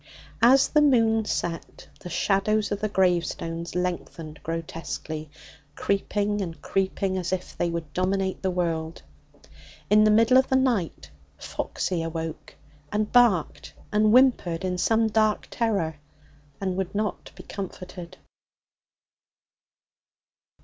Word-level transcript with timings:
As 0.41 0.69
the 0.69 0.81
moon 0.81 1.25
set, 1.25 1.87
the 1.99 2.09
shadows 2.09 2.71
of 2.71 2.79
the 2.81 2.89
gravestones 2.89 3.75
lengthened 3.75 4.39
grotesquely, 4.41 5.29
creeping 5.75 6.41
and 6.41 6.59
creeping 6.59 7.19
as 7.19 7.31
if 7.31 7.55
they 7.55 7.69
would 7.69 7.93
dominate 7.93 8.41
the 8.41 8.49
world. 8.49 9.03
In 9.91 10.03
the 10.03 10.09
middle 10.09 10.37
of 10.39 10.49
the 10.49 10.55
night 10.55 11.11
Foxy 11.37 12.01
awoke, 12.01 12.55
and 12.91 13.11
barked 13.11 13.75
and 13.91 14.09
whimpered 14.11 14.65
in 14.65 14.79
some 14.79 15.05
dark 15.05 15.45
terror, 15.51 15.97
and 16.59 16.77
would 16.77 16.95
not 16.95 17.31
be 17.35 17.43
comforted. 17.43 18.17